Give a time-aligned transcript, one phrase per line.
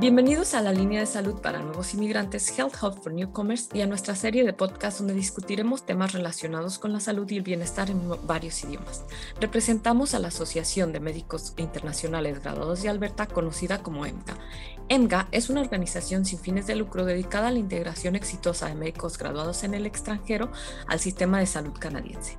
[0.00, 3.86] Bienvenidos a la línea de salud para nuevos inmigrantes Health Hub for Newcomers y a
[3.86, 8.00] nuestra serie de podcasts donde discutiremos temas relacionados con la salud y el bienestar en
[8.26, 9.04] varios idiomas.
[9.42, 14.38] Representamos a la Asociación de Médicos Internacionales Graduados de Alberta, conocida como EMGA.
[14.88, 19.18] EMGA es una organización sin fines de lucro dedicada a la integración exitosa de médicos
[19.18, 20.50] graduados en el extranjero
[20.86, 22.38] al sistema de salud canadiense.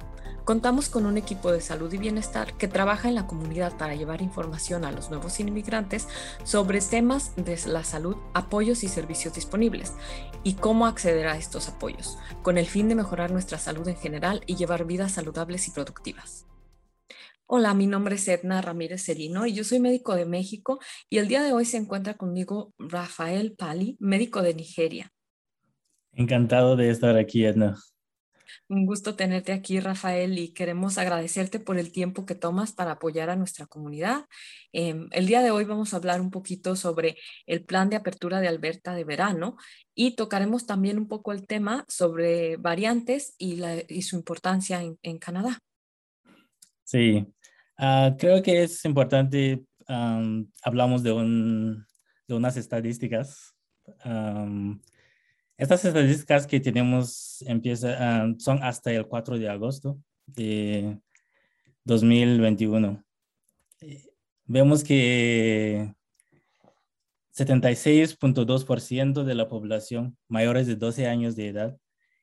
[0.51, 4.21] Contamos con un equipo de salud y bienestar que trabaja en la comunidad para llevar
[4.21, 6.09] información a los nuevos inmigrantes
[6.43, 9.93] sobre temas de la salud, apoyos y servicios disponibles
[10.43, 14.41] y cómo acceder a estos apoyos, con el fin de mejorar nuestra salud en general
[14.45, 16.45] y llevar vidas saludables y productivas.
[17.45, 21.29] Hola, mi nombre es Edna Ramírez Serino y yo soy médico de México y el
[21.29, 25.13] día de hoy se encuentra conmigo Rafael Pali, médico de Nigeria.
[26.11, 27.77] Encantado de estar aquí, Edna.
[28.67, 33.29] Un gusto tenerte aquí, Rafael, y queremos agradecerte por el tiempo que tomas para apoyar
[33.29, 34.25] a nuestra comunidad.
[34.71, 38.39] Em, el día de hoy vamos a hablar un poquito sobre el plan de apertura
[38.39, 39.57] de Alberta de verano
[39.93, 43.61] y tocaremos también un poco el tema sobre variantes y,
[44.01, 45.59] su importancia en, Canadá.
[46.83, 47.25] Sí,
[47.77, 51.11] ah, creo que es importante, hablamos de,
[52.29, 53.53] unas estadísticas.
[55.61, 60.97] Estas estadísticas que tenemos empieza, ah, son hasta el 4 de agosto de
[61.83, 63.05] 2021.
[64.45, 65.93] Vemos que
[67.37, 71.77] 76.2% de la población mayores de 12 años de edad,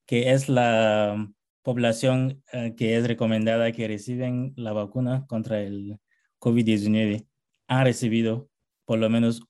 [0.04, 6.00] que es la población ah, que es recomendada que reciben la vacuna contra el
[6.40, 7.24] COVID-19,
[7.68, 8.50] han recibido
[8.84, 9.44] por lo menos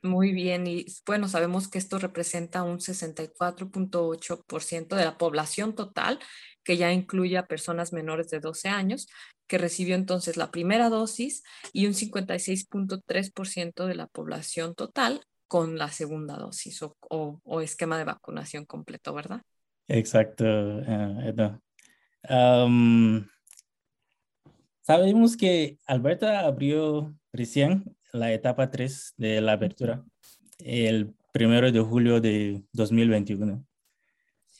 [0.00, 6.20] Muy bien, y bueno, sabemos que esto representa un 64.8% de la población total,
[6.62, 9.08] que ya incluye a personas menores de 12 años,
[9.46, 15.88] que recibió entonces la primera dosis y un 56.3% de la población total con la
[15.88, 19.42] segunda dosis o, esquema de vacunación completo, ¿verdad?
[19.86, 21.60] Exacto, uh,
[24.82, 30.04] sabemos que Alberta abrió recién la etapa 3 de la apertura
[30.58, 33.66] el primero de julio de 2021,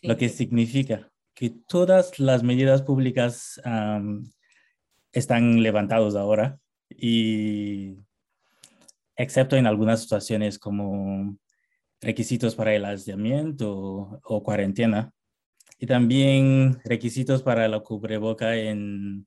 [0.03, 3.61] lo que significa que todas las medidas públicas
[5.15, 6.59] están levantados ahora
[6.91, 7.97] y
[9.17, 11.39] excepto en algunas situaciones como
[12.01, 15.13] requisitos para el aislamiento o, cuarentena
[15.79, 19.27] y también requisitos para la cubreboca en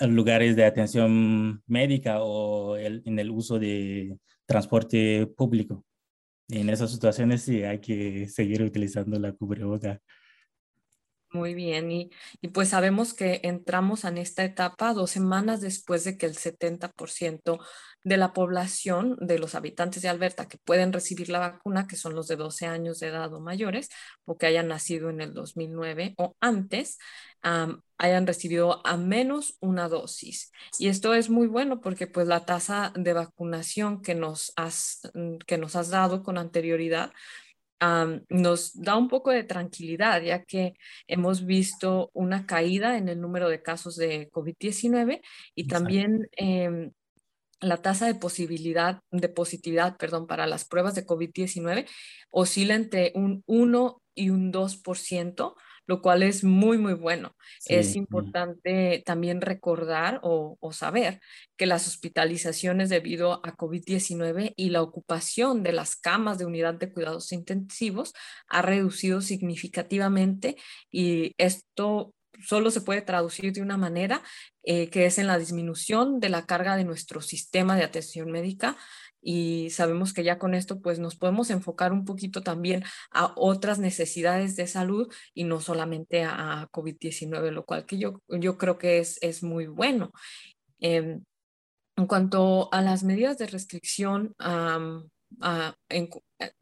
[0.00, 5.84] lugares de atención médica o en el uso de transporte público.
[6.48, 10.00] En esas situaciones sí hay que seguir utilizando la cubreboca.
[11.32, 12.10] Muy bien, y,
[12.42, 17.58] y, pues sabemos que entramos en esta etapa dos semanas después de que el 70%
[18.04, 22.14] de la población, de los habitantes de Alberta que pueden recibir la vacuna, que son
[22.14, 23.88] los de 12 años de edad o mayores,
[24.26, 26.98] o que hayan nacido en el 2009 o antes,
[27.98, 30.52] hayan recibido a menos una dosis.
[30.78, 35.00] Y esto es muy bueno porque pues la tasa de vacunación que nos has,
[35.46, 37.12] que nos has dado con anterioridad,
[38.28, 40.74] nos da un poco de tranquilidad, ya que
[41.06, 45.20] hemos visto una caída en el número de casos de COVID-19
[45.54, 46.92] y también em,
[47.60, 51.88] la tasa de posibilidad, de positividad, perdón, para las pruebas de COVID-19
[52.30, 55.54] oscila entre un 1 y un 2%,
[55.86, 57.34] lo cual es muy, muy bueno.
[57.66, 61.20] Es importante también recordar o, saber
[61.56, 66.92] que las hospitalizaciones debido a COVID-19 y la ocupación de las camas de unidad de
[66.92, 68.14] cuidados intensivos
[68.48, 70.56] ha reducido significativamente
[70.90, 74.22] y esto solo se puede traducir de una manera,
[74.62, 78.76] eh, que es en la disminución de la carga de nuestro sistema de atención médica
[79.22, 83.78] y sabemos que ya con esto pues nos podemos enfocar un poquito también a otras
[83.78, 88.98] necesidades de salud y no solamente a, COVID-19, lo cual que yo, yo creo que
[88.98, 90.12] es, es muy bueno.
[90.80, 91.24] Em,
[91.96, 94.34] en cuanto a las medidas de restricción
[95.90, 96.08] eh,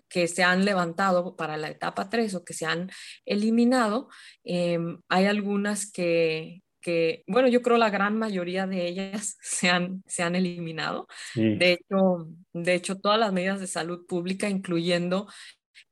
[0.09, 2.91] que se han levantado para la etapa 3 o que se han
[3.25, 4.09] eliminado,
[4.45, 10.03] em, hay algunas que, que, bueno, yo creo la gran mayoría de ellas se han,
[10.07, 11.07] se han eliminado.
[11.35, 15.29] De, hecho, de hecho, todas las medidas de salud pública, incluyendo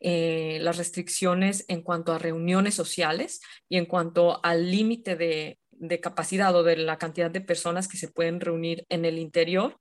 [0.01, 6.01] eh, las restricciones en cuanto a reuniones sociales y en cuanto al límite de, de
[6.01, 9.79] capacidad o de la cantidad de personas que se pueden reunir en el interior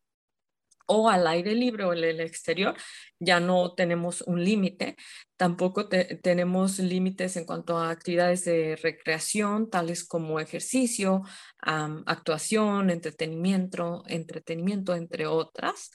[0.88, 2.76] o al aire libre o en el exterior,
[3.20, 4.96] ya no tenemos un límite.
[5.38, 11.24] Tampoco tenemos límites en cuanto a actividades de recreación, tales como ejercicio,
[11.62, 15.92] actuación, entretenimiento, entretenimiento, entre otras.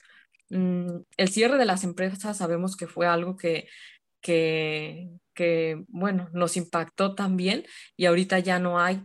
[0.49, 3.67] Mm, el cierre de las empresas sabemos que fue algo que,
[4.21, 7.65] que, que, bueno, nos impactó también
[7.97, 9.03] y ahorita ya no hay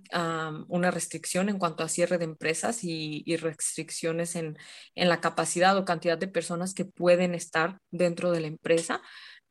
[0.68, 4.56] una restricción en cuanto a cierre de empresas y, restricciones en,
[4.94, 9.00] en, la capacidad o cantidad de personas que pueden estar dentro de la empresa.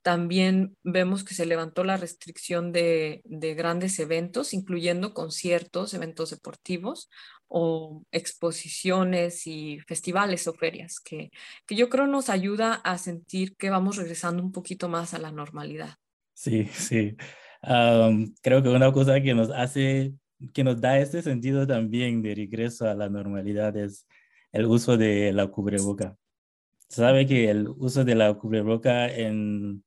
[0.01, 7.09] También vemos que se levantó la restricción de, de grandes eventos, incluyendo conciertos, eventos deportivos
[7.47, 11.31] o exposiciones y festivales o ferias, que,
[11.65, 15.31] que yo creo nos ayuda a sentir que vamos regresando un poquito más a la
[15.31, 15.97] normalidad.
[16.37, 17.17] Sí, sí.
[18.43, 20.13] creo que una cosa que nos hace,
[20.53, 24.07] que nos da este sentido también de regreso a la normalidad es
[24.51, 26.15] el uso de la cubreboca.
[26.89, 29.83] Sabe que el uso de la cubreboca en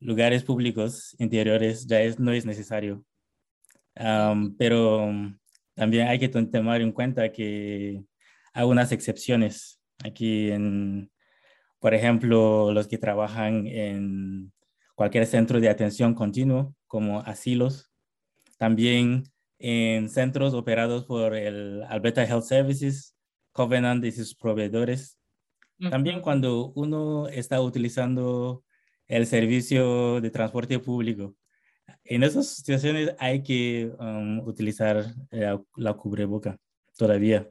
[0.00, 3.04] lugares públicos interiores ya es, no es necesario.
[4.58, 5.10] pero
[5.74, 8.02] también hay que tomar en cuenta que
[8.54, 11.10] hay unas excepciones aquí en,
[11.78, 14.53] por ejemplo, los que trabajan en
[14.94, 17.90] cualquier centro de atención continuo, como asilos,
[18.58, 19.24] también
[19.58, 23.16] en centros operados por el Alberta Health Services,
[23.52, 25.18] Covenant y sus proveedores.
[25.90, 28.64] También cuando uno está utilizando
[29.06, 31.34] el servicio de transporte público,
[32.04, 36.56] en esas situaciones hay que um, utilizar eh, la cubreboca
[36.96, 37.48] todavía.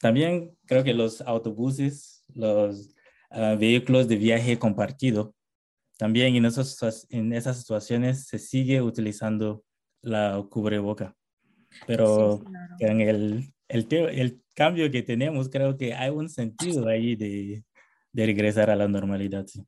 [0.00, 2.94] también creo que los autobuses, los
[3.30, 5.34] vehículos de viaje compartido,
[5.98, 9.64] también en, esos, en esas situaciones se sigue utilizando
[10.02, 11.14] la cubreboca.
[11.86, 12.42] Pero
[12.78, 17.62] en el, el, el, cambio que tenemos, creo que hay un sentido ahí de,
[18.12, 19.46] de regresar a la normalidad.
[19.46, 19.62] Sí.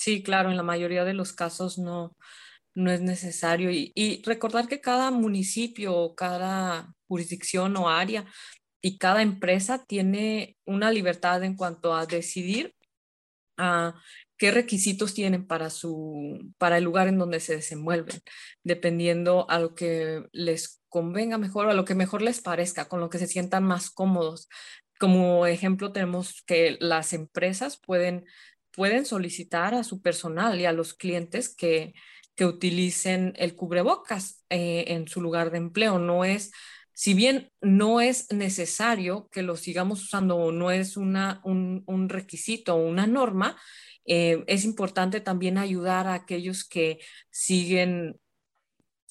[0.00, 2.16] Sí, claro, en la mayoría de los casos no,
[2.74, 3.70] no es necesario.
[3.70, 8.24] Y, recordar que cada municipio, cada jurisdicción o área
[8.80, 12.74] y cada empresa tiene una libertad en cuanto a decidir
[13.60, 13.94] a
[14.36, 18.20] qué requisitos tienen para, su, para el lugar en donde se desenvuelven,
[18.64, 23.00] dependiendo a lo que les convenga mejor o a lo que mejor les parezca, con
[23.00, 24.48] lo que se sientan más cómodos.
[24.98, 28.24] Como ejemplo, tenemos que las empresas pueden
[28.72, 31.94] pueden solicitar a su personal y a los clientes que,
[32.34, 35.98] que utilicen el cubrebocas eh, en su lugar de empleo.
[35.98, 36.52] No es,
[37.00, 42.74] si bien no es necesario que lo sigamos usando o no es una, un, requisito
[42.74, 43.56] o una norma,
[44.04, 46.98] eh, es importante también ayudar a aquellos que
[47.30, 48.20] siguen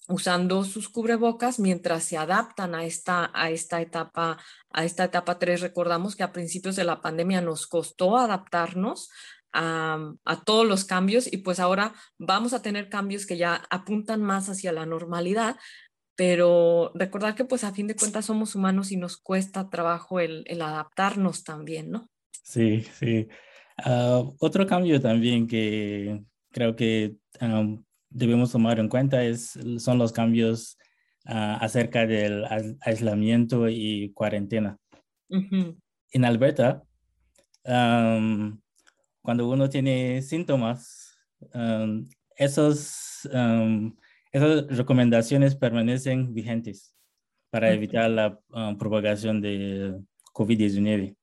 [0.07, 4.37] usando sus cubrebocas mientras se adaptan a esta, a esta etapa,
[4.71, 5.61] a esta etapa 3.
[5.61, 9.09] Recordamos que a principios de la pandemia nos costó adaptarnos
[9.51, 10.13] a,
[10.45, 14.71] todos los cambios y pues ahora vamos a tener cambios que ya apuntan más hacia
[14.71, 15.57] la normalidad,
[16.19, 20.43] pero recordar que pues a fin de cuentas somos humanos y nos cuesta trabajo el,
[20.61, 22.09] adaptarnos también, ¿no?
[22.43, 23.29] Sí, sí.
[23.77, 27.15] Ah, otro cambio también que creo que
[28.09, 30.77] debemos tomar en cuenta es, son los cambios
[31.23, 32.43] ah, acerca del
[32.81, 34.77] aislamiento y cuarentena.
[35.29, 36.83] En Alberta,
[37.63, 41.17] cuando uno tiene síntomas,
[41.53, 43.95] um, esos, um,
[44.31, 46.95] esas recomendaciones permanecen vigentes
[47.49, 49.99] para evitar la um, propagación de
[50.33, 51.15] COVID-19.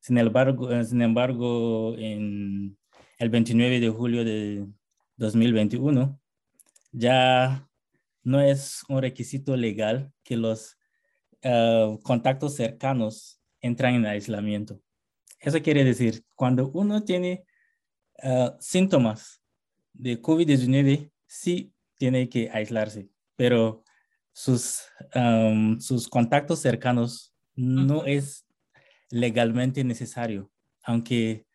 [0.00, 2.76] Sin embargo, eh, sin embargo, en
[3.18, 4.66] el 29 de julio de
[5.16, 6.18] 2021,
[6.92, 7.68] ya
[8.22, 10.76] no es un requisito legal que los
[11.44, 14.80] uh, contactos cercanos entran en aislamiento.
[15.40, 17.44] Eso quiere decir, cuando uno tiene
[18.22, 19.42] ah, síntomas
[19.92, 23.84] de COVID-19, sí tiene que aislarse, pero
[24.32, 24.82] sus,
[25.78, 28.46] sus contactos cercanos no es
[29.10, 30.50] legalmente necesario,
[30.82, 31.46] aunque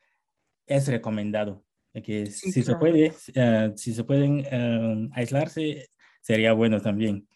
[0.66, 1.66] es recomendado.
[2.04, 5.90] Que si, se puede, ah, si se pueden aislarse,
[6.22, 7.28] sería bueno también.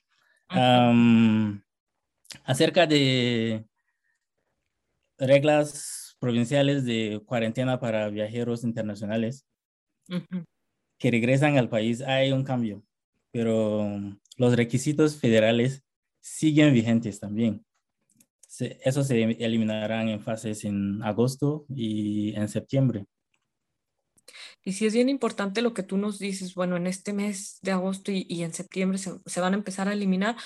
[2.46, 3.66] acerca de
[5.18, 9.46] reglas provinciales de cuarentena para viajeros internacionales
[10.98, 12.84] que regresan al país, hay un cambio,
[13.34, 14.00] pero
[14.38, 15.84] los requisitos federales
[16.22, 17.66] siguen vigentes también.
[18.60, 23.08] eso se eliminarán en fases en agosto y en septiembre.
[24.64, 27.72] Y sí es bien importante lo que tú nos dices, bueno, en este mes de
[27.72, 30.38] agosto y, en septiembre se, van a empezar a eliminar,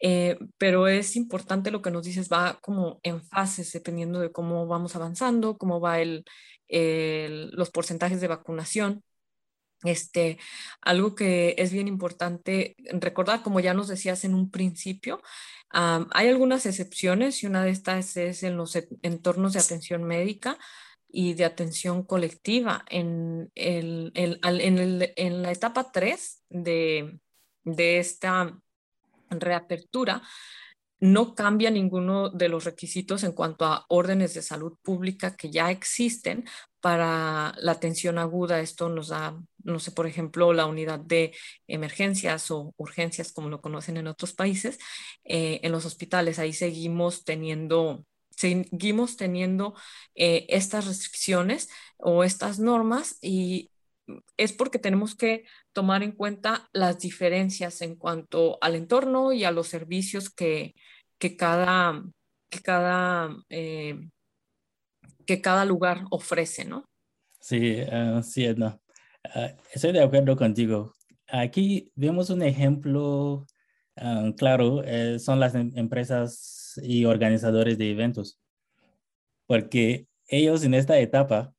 [0.00, 4.66] eh, pero es importante lo que nos dices, va como en fases, dependiendo de cómo
[4.66, 6.24] vamos avanzando, cómo va el,
[7.52, 9.04] los porcentajes de vacunación.
[9.82, 10.38] Este,
[10.82, 15.22] algo que es bien importante recordar, como ya nos decías en un principio,
[15.70, 20.58] hay algunas excepciones y una de estas es en los entornos de atención médica
[21.08, 22.84] y de atención colectiva.
[22.88, 27.20] En, el, en, la etapa 3 de,
[27.64, 28.58] de esta
[29.30, 30.22] reapertura,
[31.00, 35.70] no cambia ninguno de los requisitos en cuanto a órdenes de salud pública que ya
[35.70, 36.44] existen
[36.80, 38.60] para la atención aguda.
[38.60, 41.34] Esto nos da, no sé, por ejemplo, la unidad de
[41.66, 44.78] emergencias o urgencias, como lo conocen en otros países,
[45.24, 46.38] eh, en los hospitales.
[46.38, 48.04] Ahí seguimos teniendo
[48.40, 49.74] seguimos teniendo
[50.14, 53.70] eh, estas restricciones o estas normas y
[54.36, 59.50] es porque tenemos que tomar en cuenta las diferencias en cuanto al entorno y a
[59.50, 60.74] los servicios que,
[61.18, 62.02] que cada,
[62.48, 64.08] que cada, eh,
[65.26, 66.84] que cada lugar ofrece, ¿no?
[67.40, 68.46] Sí, uh, sí,
[69.24, 70.94] Ah, estoy de acuerdo contigo.
[71.28, 73.46] Aquí vemos un ejemplo
[73.96, 78.40] ah, claro, eh, son las em, empresas y organizadores de eventos,
[79.46, 81.54] porque ellos en esta etapa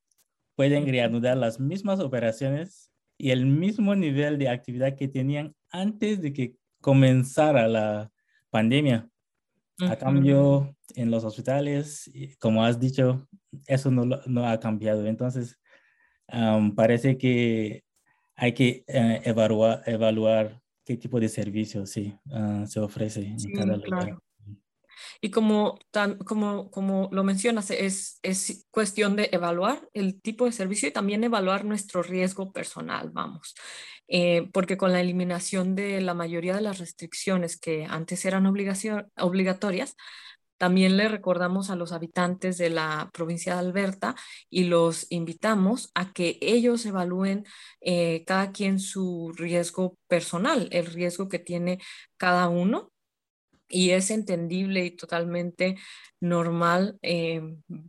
[0.55, 6.33] pueden reanudar las mismas operaciones y el mismo nivel de actividad que tenían antes de
[6.33, 8.11] que comenzara la
[8.49, 9.07] pandemia.
[9.79, 13.27] A cambio, en los hospitales, como has dicho,
[13.65, 15.07] eso no, no ha cambiado.
[15.07, 15.60] Entonces,
[16.75, 17.83] parece que
[18.35, 23.77] hay que eh, evaluar, evaluar qué tipo de servicio sí, ah, se ofrece en cada
[23.77, 24.17] lugar.
[25.19, 25.77] Y como,
[26.25, 31.23] como, como lo mencionas, es, es cuestión de evaluar el tipo de servicio y también
[31.23, 33.55] evaluar nuestro riesgo personal, vamos.
[34.07, 39.95] Eh, porque con la eliminación de la mayoría de las restricciones que antes eran obligatorias,
[40.61, 44.15] también le recordamos a los habitantes de la provincia de Alberta
[44.47, 47.47] y los invitamos a que ellos evalúen
[47.79, 51.79] eh, cada quien su riesgo personal, el riesgo que tiene
[52.15, 52.91] cada uno.
[53.67, 55.77] Y es entendible y totalmente
[56.19, 57.41] normal eh,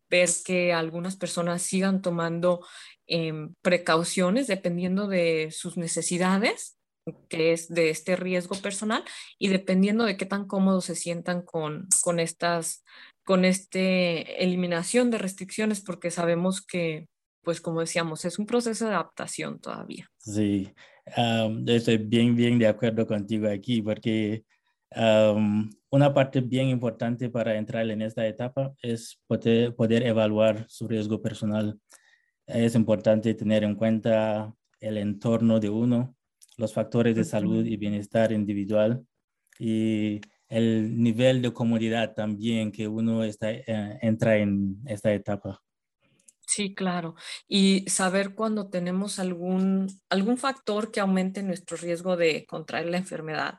[0.08, 2.66] ver que algunas personas sigan tomando
[3.06, 6.78] em, precauciones dependiendo de sus necesidades,
[7.28, 9.04] que es de este riesgo personal,
[9.38, 12.84] y dependiendo de qué tan cómodos se sientan con, con estas
[13.24, 17.06] con este eliminación de restricciones porque sabemos que
[17.42, 20.08] pues como decíamos es un proceso de adaptación todavía.
[20.18, 20.72] Sí,
[21.66, 24.44] estoy bien bien de acuerdo contigo aquí porque
[24.94, 31.22] una parte bien importante para entrar en esta etapa es poder, poder evaluar su riesgo
[31.22, 31.78] personal.
[32.46, 36.14] Es importante tener en cuenta el entorno de uno,
[36.62, 39.04] los factores de salud y bienestar individual
[39.58, 45.60] y el nivel de comodidad también que uno está, eh, entra en esta etapa.
[46.46, 47.16] Sí, claro.
[47.48, 53.58] Y saber cuando tenemos algún, algún factor que aumente nuestro riesgo de contraer la enfermedad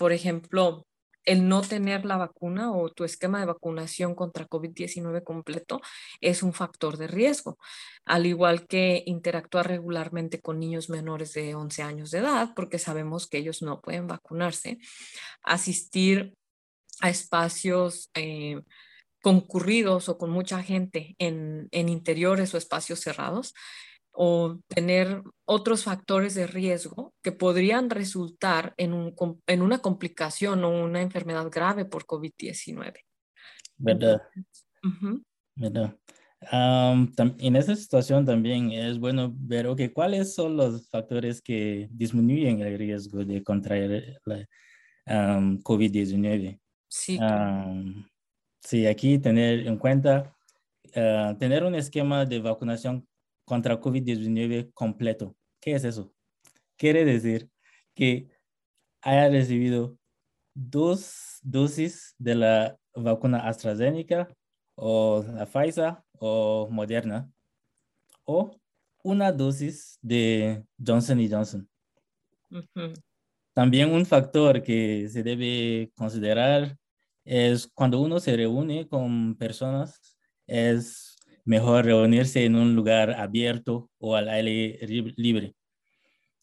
[0.00, 0.86] por ejemplo,
[1.24, 5.80] el no tener la vacuna o tu esquema de vacunación contra COVID-19 completo
[6.20, 7.58] es un factor de riesgo,
[8.04, 13.28] al igual que interactuar regularmente con niños menores de 11 años de edad, porque sabemos
[13.28, 14.78] que ellos no pueden vacunarse,
[15.42, 16.34] asistir
[17.00, 18.60] a espacios eh,
[19.22, 23.54] concurridos o con mucha gente en, en interiores o espacios cerrados
[24.12, 29.14] o tener otros factores de riesgo que podrían resultar en, un,
[29.46, 32.94] en una complicación o una enfermedad grave por COVID-19.
[33.78, 34.22] ¿Verdad?
[35.54, 35.96] ¿Verdad?
[36.42, 42.78] en esa situación también es bueno ver, ok, ¿cuáles son los factores que disminuyen el
[42.78, 44.46] riesgo de contraer la
[45.06, 46.58] COVID-19?
[46.88, 47.18] Sí.
[48.62, 50.34] sí, aquí tener en cuenta,
[50.96, 53.06] ah, tener un esquema de vacunación
[53.50, 55.34] contra COVID-19 completo.
[55.60, 56.14] ¿Qué es eso?
[56.76, 57.50] Quiere decir
[57.96, 58.28] que
[59.00, 59.98] haya recibido
[60.54, 64.28] dos dosis de la vacuna AstraZeneca
[64.76, 67.28] o la Pfizer o Moderna
[68.24, 68.56] o
[69.02, 71.68] una dosis de Johnson Johnson.
[73.52, 76.76] También un factor que se debe considerar
[77.24, 80.00] es cuando uno se reúne con personas,
[80.46, 81.09] es
[81.50, 84.78] mejor reunirse en un lugar abierto o al aire
[85.16, 85.56] libre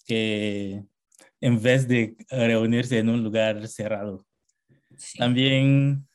[0.05, 0.83] que
[1.39, 4.25] en vez de reunirse en un lugar cerrado.
[5.17, 6.05] También,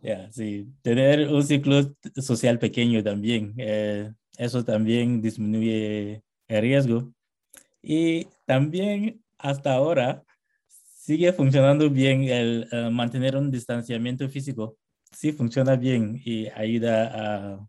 [0.00, 3.54] ya, sí, tener un ciclo social pequeño también.
[3.56, 7.12] Eh, Eso también disminuye el riesgo.
[7.82, 10.22] Y también hasta ahora
[10.94, 14.76] sigue funcionando bien el eh, mantener un distanciamiento físico.
[15.14, 17.68] Sí funciona bien y ayuda a,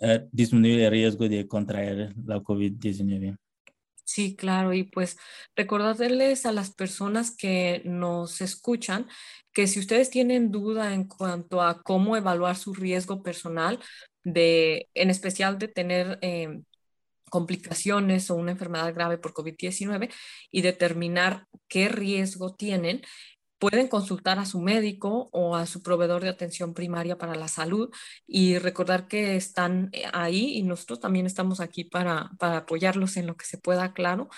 [0.00, 3.36] a disminuir el riesgo de contraer la COVID-19.
[4.04, 5.18] Sí, claro, y pues
[5.54, 9.06] recordarles a las personas que nos escuchan
[9.52, 13.78] que si ustedes tienen duda en cuanto a cómo evaluar su riesgo personal,
[14.24, 16.64] de, en especial de tener em,
[17.30, 20.10] complicaciones o una enfermedad grave por COVID-19
[20.50, 23.02] y determinar qué riesgo tienen,
[23.58, 27.90] pueden consultar a su médico o a su proveedor de atención primaria para la salud
[28.26, 33.26] y recordar que están eh, ahí y nosotros también estamos aquí para, para apoyarlos en
[33.26, 34.28] lo que se pueda, claro.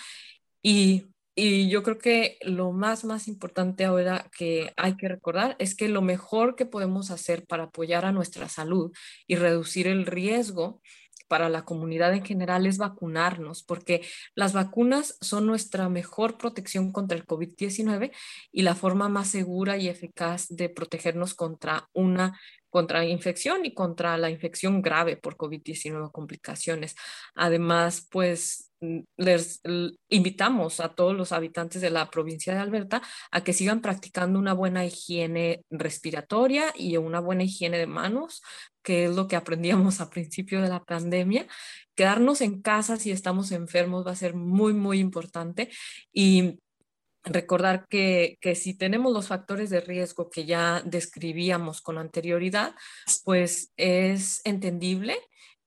[0.63, 5.75] Y, y yo creo que lo más, más importante ahora que hay que recordar es
[5.75, 8.93] que lo mejor que podemos hacer para apoyar a nuestra salud
[9.27, 10.81] y reducir el riesgo
[11.31, 17.17] para la comunidad en general es vacunarnos, porque las vacunas son nuestra mejor protección contra
[17.17, 18.11] el COVID-19
[18.51, 22.37] y la forma más segura y eficaz de protegernos contra una
[22.69, 26.97] contra infección y contra la infección grave por COVID-19 complicaciones.
[27.35, 28.70] Además, pues
[29.17, 29.61] les
[30.09, 34.55] invitamos a todos los habitantes de la provincia de Alberta a que sigan practicando una
[34.55, 38.43] buena higiene respiratoria y una buena higiene de manos,
[38.83, 41.47] que es lo que aprendíamos a principio de la pandemia.
[41.95, 45.69] Quedarnos en casa si estamos enfermos va a ser muy, muy importante
[46.13, 46.59] y
[47.23, 52.75] recordar que, si tenemos los factores de riesgo que ya describíamos con anterioridad,
[53.25, 55.19] pues es entendible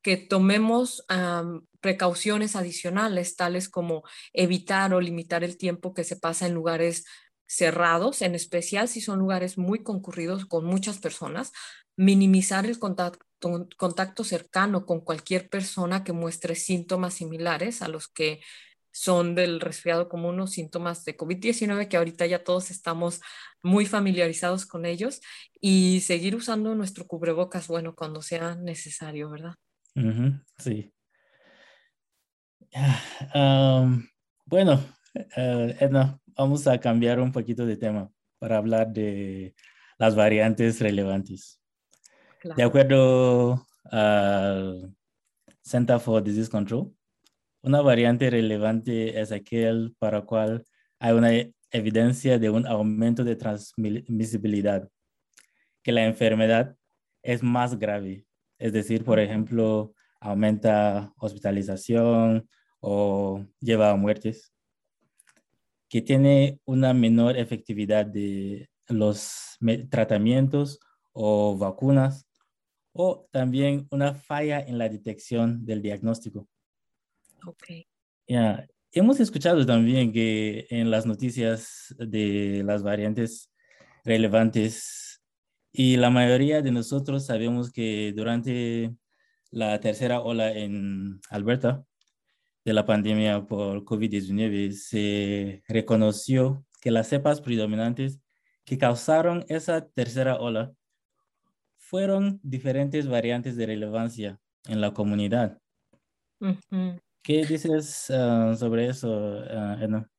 [0.04, 1.06] que tomemos
[1.80, 7.06] precauciones adicionales, tales como evitar o limitar el tiempo que se pasa en lugares
[7.48, 11.52] cerrados, en especial si son lugares muy concurridos con muchas personas,
[11.96, 18.42] minimizar el contacto, cercano con cualquier persona que muestre síntomas similares a los que
[18.92, 23.22] son del resfriado como unos síntomas de COVID-19 que ahorita ya todos estamos
[23.64, 25.22] muy familiarizados con ellos
[25.60, 29.56] y seguir usando nuestro cubrebocas, bueno, cuando sea necesario, ¿verdad?
[30.58, 30.92] Sí.
[34.46, 34.84] bueno,
[35.16, 39.56] uh, Edna, vamos a cambiar un poquito de tema para hablar de
[39.98, 41.62] las variantes relevantes.
[42.58, 44.94] De acuerdo al
[45.62, 46.94] Center for Disease Control,
[47.62, 50.66] una variante relevante es aquel para el cual
[51.00, 51.30] hay una
[51.72, 54.90] evidencia de un aumento de transmisibilidad,
[55.82, 56.76] que la enfermedad
[57.22, 58.26] es más grave.
[58.64, 62.48] Es decir, por ejemplo, aumenta hospitalización
[62.80, 64.54] o lleva a muertes,
[65.90, 69.58] que tiene una menor efectividad de los
[69.90, 70.80] tratamientos
[71.12, 72.26] o vacunas,
[72.94, 76.48] o también una falla en la detección del diagnóstico.
[77.46, 77.66] Ok.
[78.30, 83.52] Ya, hemos escuchado también que en las noticias de las variantes
[84.06, 85.03] relevantes
[85.74, 88.96] y la mayoría de nosotros sabemos que durante
[89.50, 91.84] la tercera ola en Alberta
[92.64, 98.22] de la pandemia por COVID-19 se reconoció que las cepas predominantes
[98.66, 100.72] que causaron esa tercera ola
[101.78, 105.60] fueron diferentes variantes de relevancia en la comunidad.
[107.24, 110.13] ¿Qué dices ah, sobre eso, uh, Edna?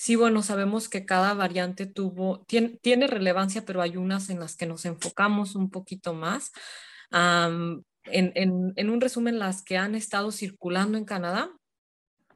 [0.00, 4.64] Sí, bueno, sabemos que cada variante tuvo, tiene, relevancia, pero hay unas en las que
[4.64, 6.52] nos enfocamos un poquito más.
[7.12, 11.50] en, en, un resumen, las que han estado circulando en Canadá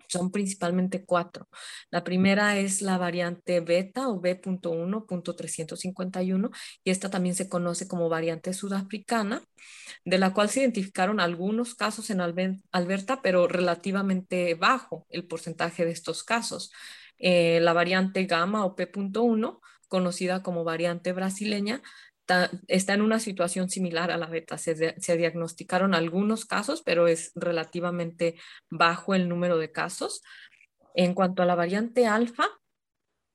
[0.09, 1.48] son principalmente cuatro.
[1.90, 6.50] La primera es la variante beta o B.1.351
[6.85, 9.42] y esta también se conoce como variante sudafricana,
[10.05, 15.92] de la cual se identificaron algunos casos en Alberta, pero relativamente bajo el porcentaje de
[15.92, 16.70] estos casos.
[17.26, 19.58] Eh, la variante gamma o P.1,
[19.88, 21.80] conocida como variante brasileña,
[22.68, 24.58] está en una situación similar a la beta.
[24.58, 28.34] Se, diagnosticaron algunos casos, pero es relativamente
[28.68, 30.22] bajo el número de casos.
[30.94, 32.46] En cuanto a la variante alfa,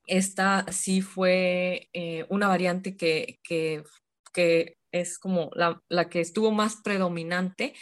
[0.05, 3.83] esta sí fue eh, una variante que, que,
[4.91, 7.73] es como la, la, que estuvo más predominante.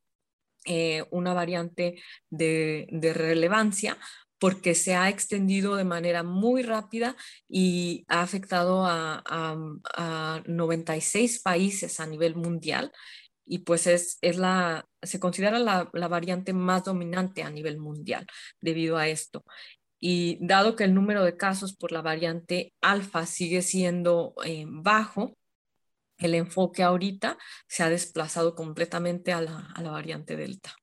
[0.65, 3.97] eh, una variante de, de, relevancia
[4.39, 7.17] porque se ha extendido de manera muy rápida
[7.49, 9.23] y ha afectado a,
[10.47, 12.93] 96 países a nivel mundial
[13.47, 18.27] y pues es, es la, se considera la, variante más dominante a nivel mundial
[18.61, 19.45] debido a esto.
[20.01, 25.37] Y dado que el número de casos por la variante alfa sigue siendo eh, bajo,
[26.19, 30.75] el enfoque ahorita se ha desplazado completamente a la variante delta.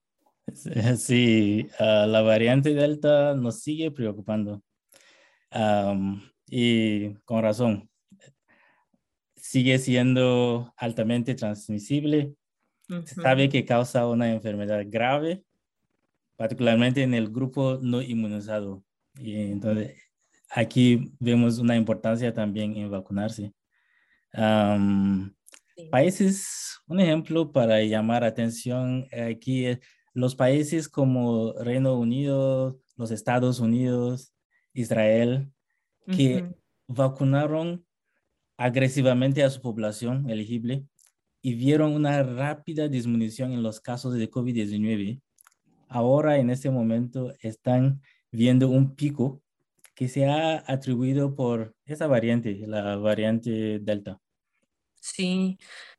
[0.98, 4.62] Sí, ah, la variante Delta nos sigue preocupando.
[6.48, 7.90] y con razón.
[9.36, 12.36] Sigue siendo altamente transmisible.
[13.06, 15.44] Se sabe que causa una enfermedad grave,
[16.36, 18.84] particularmente en el grupo no inmunizado.
[19.18, 19.96] Y entonces
[20.50, 23.54] aquí vemos una importancia también en vacunarse.
[25.92, 29.80] Países, un ejemplo para llamar atención aquí es
[30.16, 34.34] los países como Reino Unido, los Estados Unidos,
[34.74, 35.52] Israel,
[36.08, 36.50] que
[36.88, 37.86] vacunaron
[38.58, 40.88] agresivamente a su población elegible
[41.42, 45.22] y vieron una rápida disminución en los casos de COVID-19,
[45.90, 48.02] ahora en este momento están
[48.32, 49.44] viendo un pico
[49.96, 54.22] que se ha atribuido por esa variante, la variante Delta.
[55.02, 55.58] Sí,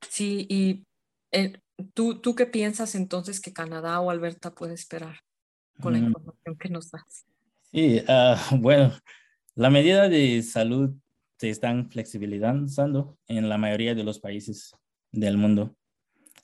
[0.08, 0.86] sí, y
[1.32, 1.52] eh,
[1.94, 5.20] ¿Tú, ¿Tú qué piensas entonces que Canadá o Alberta puede esperar
[5.80, 6.04] con la mm.
[6.04, 7.26] información que nos das?
[7.72, 8.92] Sí, ah, bueno,
[9.54, 10.94] la medida de salud
[11.38, 14.72] se están flexibilizando en la mayoría de los países
[15.12, 15.76] del mundo.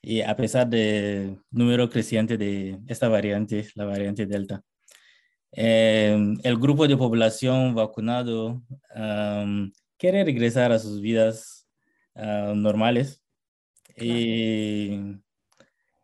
[0.03, 4.63] Y a pesar del número creciente de esta variante, la variante Delta,
[5.53, 8.63] em, el grupo de población vacunado
[9.97, 11.67] quiere regresar a sus vidas
[12.17, 13.22] ah, normales
[13.97, 15.21] y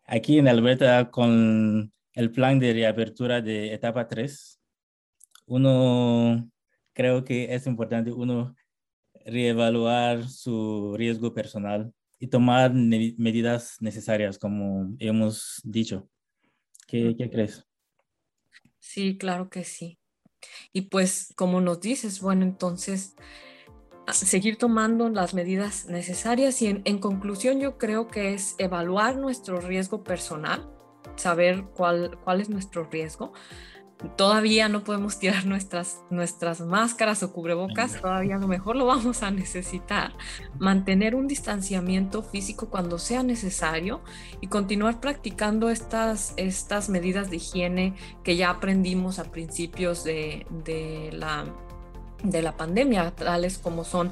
[0.05, 4.59] aquí en Alberta, con el plan de reapertura de etapa 3,
[5.45, 6.49] uno
[6.93, 8.55] creo que es importante uno
[9.25, 16.09] reevaluar su riesgo personal y tomar medidas necesarias, como hemos dicho.
[16.87, 17.65] ¿Qué, ¿Qué, crees?
[18.79, 19.99] Sí, claro que sí.
[20.73, 23.15] Y pues, como nos dices, bueno, entonces
[24.13, 30.03] seguir tomando las medidas necesarias y en, conclusión yo creo que es evaluar nuestro riesgo
[30.03, 30.69] personal,
[31.15, 33.33] saber cuál, cuál es nuestro riesgo.
[34.15, 39.23] Todavía no podemos tirar nuestras, nuestras máscaras o cubrebocas, todavía a lo mejor lo vamos
[39.23, 40.13] a necesitar.
[40.57, 44.01] Mantener un distanciamiento físico cuando sea necesario
[44.39, 47.93] y continuar practicando estas, estas medidas de higiene
[48.23, 51.45] que ya aprendimos a principios de, de la
[52.23, 54.11] de la pandemia, tales como son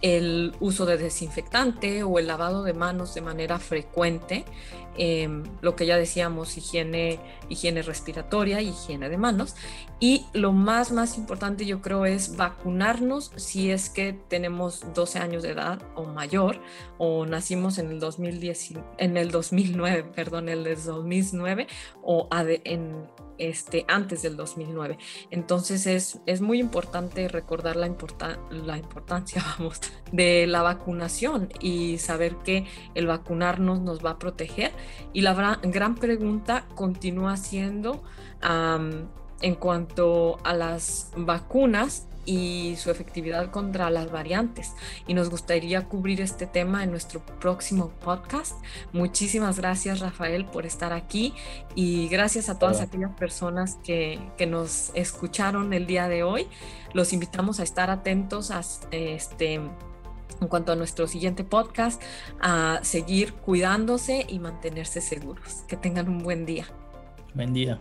[0.00, 4.44] el uso de desinfectante o el lavado de manos de manera frecuente,
[4.96, 7.18] em, lo que ya decíamos, higiene,
[7.48, 9.56] higiene respiratoria, higiene de manos.
[10.00, 15.42] Y lo más, más importante yo creo es vacunarnos si es que tenemos 12 años
[15.42, 16.60] de edad o mayor
[16.98, 21.66] o nacimos en el 2010, en el 2009, perdón, el 2009
[22.02, 22.28] o
[22.64, 24.98] en este, antes del 2009.
[25.30, 27.88] Entonces es, es muy importante recordar la,
[28.50, 29.80] la importancia vamos,
[30.12, 34.72] de la vacunación y saber que el vacunarnos nos va a proteger.
[35.12, 38.02] Y la gran pregunta continúa siendo
[39.40, 44.74] en cuanto a las vacunas y su efectividad contra las variantes.
[45.06, 48.54] Y nos gustaría cubrir este tema en nuestro próximo podcast.
[48.92, 51.32] Muchísimas gracias Rafael por estar aquí
[51.74, 56.48] y gracias a todas aquellas personas que, que, nos escucharon el día de hoy.
[56.92, 58.60] Los invitamos a estar atentos a
[58.90, 59.54] este
[60.40, 62.00] en cuanto a nuestro siguiente podcast,
[62.40, 65.64] a seguir cuidándose y mantenerse seguros.
[65.66, 66.66] Que tengan un buen día.
[67.34, 67.80] Buen día.